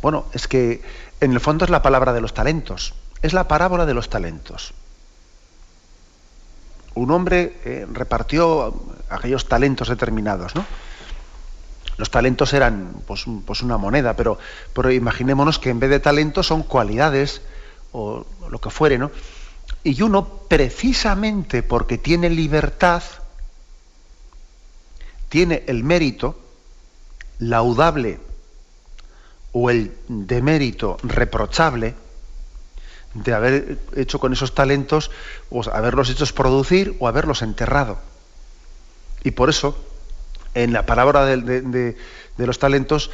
[0.00, 0.82] Bueno, es que
[1.20, 4.72] en el fondo es la palabra de los talentos, es la parábola de los talentos.
[6.94, 8.74] Un hombre eh, repartió
[9.08, 10.64] aquellos talentos determinados, ¿no?
[11.96, 14.38] Los talentos eran pues, pues una moneda, pero,
[14.72, 17.42] pero, imaginémonos que en vez de talentos son cualidades
[17.92, 19.10] o lo que fuere, ¿no?
[19.84, 23.02] Y uno, precisamente porque tiene libertad,
[25.30, 26.36] tiene el mérito
[27.38, 28.18] laudable
[29.52, 31.94] o el demérito reprochable
[33.14, 35.10] de haber hecho con esos talentos,
[35.50, 37.98] o haberlos hecho producir o haberlos enterrado.
[39.24, 39.76] Y por eso,
[40.54, 41.96] en la palabra de,
[42.36, 43.10] los talentos,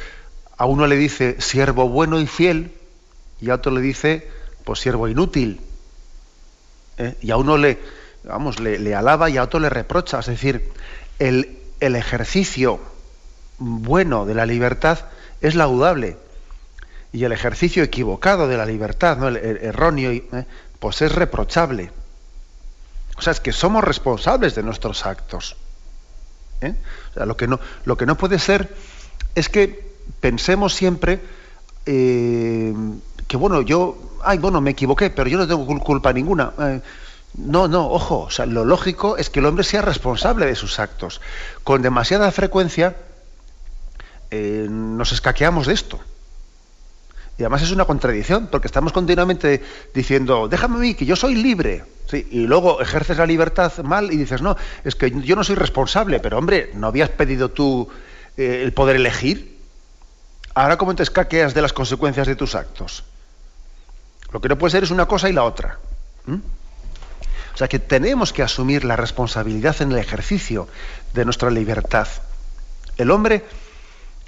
[0.57, 2.73] a uno le dice siervo bueno y fiel,
[3.41, 4.29] y a otro le dice,
[4.63, 5.61] pues siervo inútil.
[6.97, 7.15] ¿eh?
[7.21, 7.79] Y a uno le,
[8.23, 10.19] vamos, le, le, alaba y a otro le reprocha.
[10.19, 10.71] Es decir,
[11.19, 12.79] el, el ejercicio
[13.57, 14.99] bueno de la libertad
[15.41, 16.17] es laudable
[17.11, 19.27] y el ejercicio equivocado de la libertad, ¿no?
[19.27, 20.45] el, erróneo, ¿eh?
[20.79, 21.91] pues es reprochable.
[23.17, 25.55] O sea, es que somos responsables de nuestros actos.
[26.61, 26.75] ¿eh?
[27.11, 28.69] O sea, lo, que no, lo que no puede ser
[29.33, 31.19] es que pensemos siempre
[31.85, 32.73] eh,
[33.27, 36.53] que, bueno, yo, ay, bueno, me equivoqué, pero yo no tengo culpa ninguna.
[37.35, 41.21] No, no, ojo, lo lógico es que el hombre sea responsable de sus actos.
[41.63, 42.95] Con demasiada frecuencia
[44.31, 45.99] eh, nos escaqueamos de esto.
[47.37, 49.61] Y además es una contradicción, porque estamos continuamente
[49.93, 51.85] diciendo, déjame a mí, que yo soy libre.
[52.11, 56.19] Y luego ejerces la libertad mal y dices, no, es que yo no soy responsable,
[56.19, 57.87] pero hombre, ¿no habías pedido tú
[58.37, 59.57] eh, el poder elegir?
[60.55, 63.03] Ahora, ¿cómo te escaqueas de las consecuencias de tus actos?
[64.31, 65.77] Lo que no puede ser es una cosa y la otra.
[67.57, 70.67] O sea que tenemos que asumir la responsabilidad en el ejercicio
[71.15, 72.07] de nuestra libertad.
[72.97, 73.45] El hombre,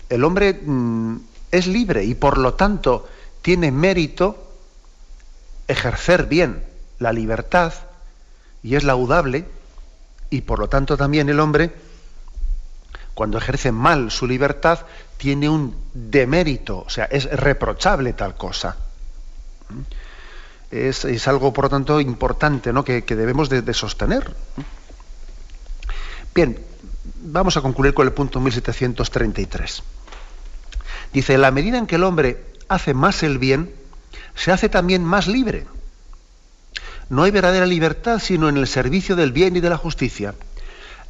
[0.09, 1.17] el hombre mmm,
[1.51, 3.07] es libre y por lo tanto
[3.43, 4.51] tiene mérito
[5.67, 6.65] ejercer bien
[6.97, 7.71] la libertad
[8.63, 9.45] y es laudable
[10.32, 11.71] y por lo tanto también el hombre
[13.13, 14.80] cuando ejerce mal su libertad
[15.17, 18.75] tiene un demérito, o sea, es reprochable tal cosa.
[20.72, 22.84] Es, algo, por lo tanto, importante ¿no?
[22.84, 24.36] que, que debemos de, sostener.
[26.36, 26.59] Bien,
[27.22, 29.84] vamos a concluir con el punto 1733.
[31.11, 33.74] Dice, la medida en que el hombre hace más el bien,
[34.36, 35.65] se hace también más libre.
[37.09, 40.36] No hay verdadera libertad sino en el servicio del bien y de la justicia.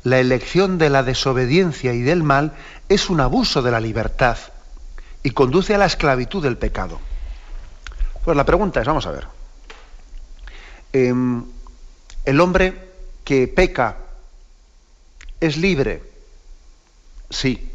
[0.05, 2.53] La elección de la desobediencia y del mal
[2.88, 4.38] es un abuso de la libertad
[5.22, 7.01] y conduce a la esclavitud del pecado.
[8.24, 9.28] Pues la pregunta es, vamos a ver,
[10.94, 11.14] eh,
[12.26, 12.90] ¿el hombre
[13.24, 13.98] que peca
[15.40, 16.04] es libre?
[17.30, 17.72] Sí,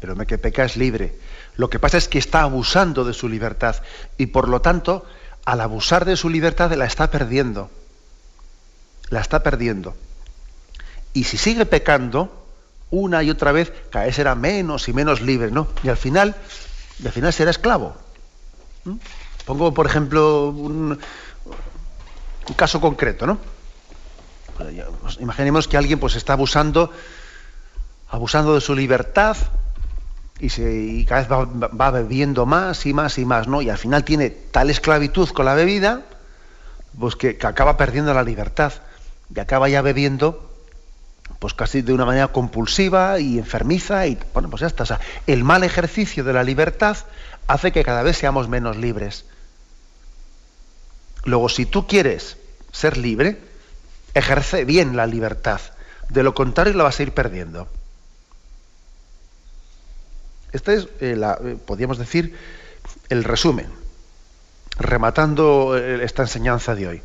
[0.00, 1.14] el hombre que peca es libre.
[1.56, 3.76] Lo que pasa es que está abusando de su libertad
[4.18, 5.04] y por lo tanto,
[5.44, 7.70] al abusar de su libertad, la está perdiendo.
[9.08, 9.94] La está perdiendo.
[11.12, 12.46] Y si sigue pecando,
[12.90, 15.68] una y otra vez, cada vez será menos y menos libre, ¿no?
[15.82, 16.36] Y al final,
[17.04, 17.96] al final será esclavo.
[18.84, 18.96] ¿Mm?
[19.46, 20.98] Pongo, por ejemplo, un,
[22.48, 23.38] un caso concreto, ¿no?
[24.56, 26.90] Pues imaginemos que alguien pues está abusando,
[28.08, 29.36] abusando de su libertad,
[30.38, 33.62] y, se, cada vez va, va, bebiendo más y más y más, ¿no?
[33.62, 36.02] Y al final tiene tal esclavitud con la bebida,
[36.98, 38.72] pues que, que, acaba perdiendo la libertad
[39.34, 40.50] y acaba ya bebiendo,
[41.38, 44.82] pues casi de una manera compulsiva y enfermiza y bueno, pues ya está.
[44.82, 46.96] O sea, el mal ejercicio de la libertad
[47.46, 49.24] hace que cada vez seamos menos libres.
[51.26, 52.36] Luego, si tú quieres
[52.72, 53.38] ser libre,
[54.14, 55.60] ejerce bien la libertad.
[56.08, 57.68] De lo contrario, la vas a ir perdiendo.
[60.52, 62.38] Este es, eh, la, eh, podríamos decir,
[63.08, 63.66] el resumen,
[64.78, 67.02] rematando eh, esta enseñanza de hoy.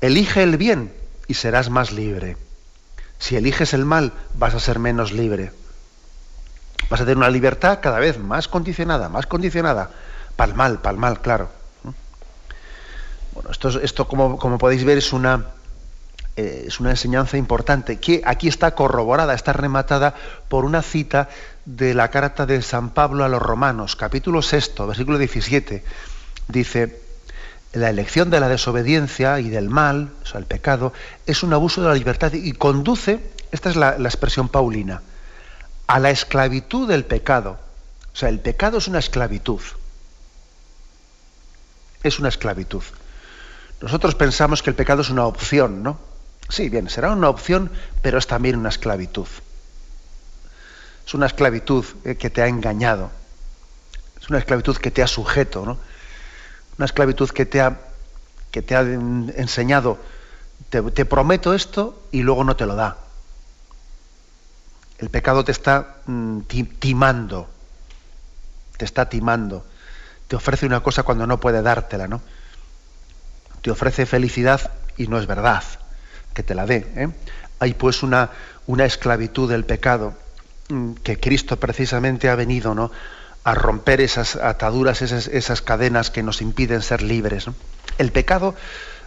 [0.00, 0.92] Elige el bien
[1.28, 2.36] y serás más libre.
[3.20, 5.52] Si eliges el mal, vas a ser menos libre.
[6.90, 9.90] Vas a tener una libertad cada vez más condicionada, más condicionada,
[10.34, 11.63] para el mal, para el mal, claro.
[13.34, 15.46] Bueno, esto, como, podéis ver, es una,
[16.36, 20.14] eh, es una enseñanza importante que aquí está corroborada, está rematada
[20.48, 21.28] por una cita
[21.64, 25.82] de la carta de San Pablo a los Romanos, capítulo sexto, versículo 17.
[26.46, 27.00] Dice,
[27.72, 30.92] la elección de la desobediencia y del mal, o sea, el pecado,
[31.26, 33.18] es un abuso de la libertad y conduce,
[33.50, 35.02] esta es la, la expresión paulina,
[35.88, 37.58] a la esclavitud del pecado.
[38.12, 39.60] O sea, el pecado es una esclavitud.
[42.04, 42.84] Es una esclavitud.
[43.80, 45.98] Nosotros pensamos que el pecado es una opción, ¿no?
[46.48, 47.70] Sí, bien, será una opción,
[48.02, 49.26] pero es también una esclavitud.
[51.06, 53.10] Es una esclavitud eh, que te ha engañado.
[54.20, 55.78] Es una esclavitud que te ha sujeto, ¿no?
[56.78, 57.78] Una esclavitud que te ha,
[58.50, 59.98] que te ha enseñado,
[60.70, 62.98] te, te prometo esto y luego no te lo da.
[64.98, 66.40] El pecado te está mm,
[66.78, 67.48] timando,
[68.76, 69.64] te está timando,
[70.28, 72.22] te ofrece una cosa cuando no puede dártela, ¿no?
[73.64, 75.64] Te ofrece felicidad y no es verdad
[76.34, 76.86] que te la dé.
[76.96, 77.08] ¿eh?
[77.60, 78.28] Hay pues una,
[78.66, 80.12] una esclavitud del pecado
[80.68, 82.90] mm, que Cristo precisamente ha venido ¿no?
[83.42, 87.46] a romper esas ataduras, esas, esas cadenas que nos impiden ser libres.
[87.96, 88.54] El pecado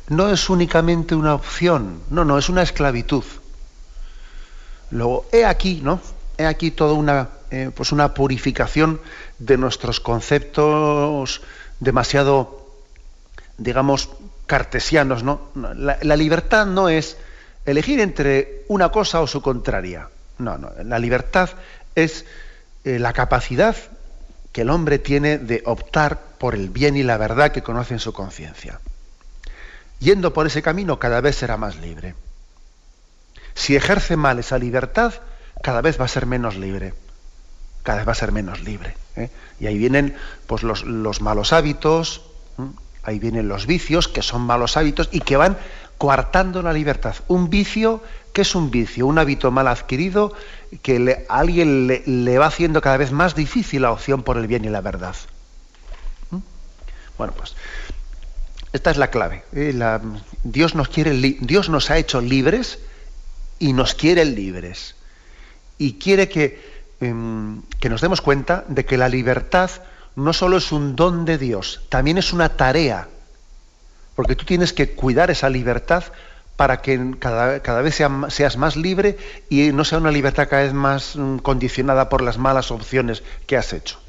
[0.07, 3.25] no es únicamente una opción, no, no, es una esclavitud.
[4.89, 6.01] Luego, he aquí, ¿no?
[6.39, 9.01] He aquí toda una, eh, pues una purificación
[9.37, 11.41] de nuestros conceptos
[11.79, 12.65] demasiado,
[13.59, 14.09] digamos,
[14.47, 15.51] cartesianos, ¿no?
[15.55, 17.17] La, libertad no es
[17.65, 20.09] elegir entre una cosa o su contraria.
[20.39, 20.71] No, no.
[20.83, 21.49] La libertad
[21.95, 22.25] es
[22.83, 23.75] eh, la capacidad
[24.51, 27.99] que el hombre tiene de optar por el bien y la verdad que conoce en
[27.99, 28.79] su conciencia.
[29.99, 32.15] Yendo por ese camino cada vez será más libre.
[33.53, 35.13] Si ejerce mal esa libertad,
[35.61, 36.93] cada vez va a ser menos libre.
[37.83, 38.95] Cada vez va a ser menos libre.
[39.15, 39.29] ¿eh?
[39.59, 42.21] Y ahí vienen pues, los, los malos hábitos,
[43.07, 45.57] ahí vienen los vicios, que son malos hábitos y que van
[45.97, 47.15] coartando la libertad.
[47.29, 48.03] Un vicio,
[48.33, 49.07] ¿qué es un vicio?
[49.07, 50.33] Un hábito mal adquirido
[50.81, 54.65] que a alguien le, va haciendo cada vez más difícil la opción por el bien
[54.65, 55.15] y la verdad.
[56.31, 56.39] ¿Mm?
[57.17, 57.55] Bueno, pues
[58.73, 59.43] esta es la clave.
[59.53, 59.73] ¿eh?
[60.43, 62.79] Dios, nos quiere, Dios nos ha hecho libres
[63.57, 64.95] y nos quiere libres.
[65.77, 66.61] Y quiere que,
[66.99, 69.71] em, que nos demos cuenta de que la libertad
[70.17, 73.07] no solo es un don de Dios, también es una tarea,
[74.15, 76.05] porque tú tienes que cuidar esa libertad
[76.55, 81.15] para que cada, vez seas más libre y no sea una libertad cada vez más
[81.15, 83.99] mm, condicionada por las malas opciones que has hecho.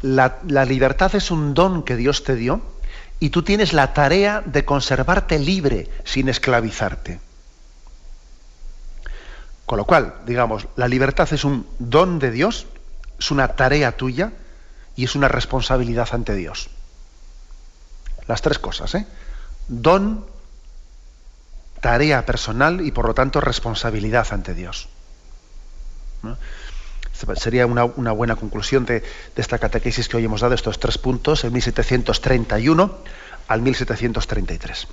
[0.00, 2.62] La libertad es un don que Dios te dio
[3.20, 7.20] y tú tienes la tarea de conservarte libre sin esclavizarte.
[9.66, 12.66] Con lo cual, digamos, la libertad es un don de Dios,
[13.18, 14.32] es una tarea tuya,
[14.96, 16.70] y es una responsabilidad ante Dios.
[18.26, 19.06] Las tres cosas, ¿eh?
[19.68, 20.26] Don,
[21.80, 24.88] tarea personal y por lo tanto responsabilidad ante Dios.
[27.36, 31.44] Sería una, buena conclusión de, de, esta catequesis que hoy hemos dado, estos tres puntos,
[31.44, 32.98] el 1731
[33.48, 34.88] al 1733.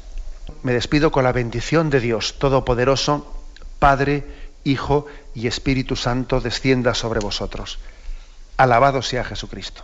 [0.62, 3.42] Me despido con la bendición de Dios Todopoderoso,
[3.80, 4.26] Padre,
[4.64, 7.80] Hijo y Espíritu Santo, descienda sobre vosotros.
[8.58, 9.84] Alabado sea Jesucristo.